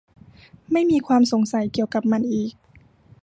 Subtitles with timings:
[0.71, 2.51] ไม่มีความสงสัยเกี่ยวกับมันอีก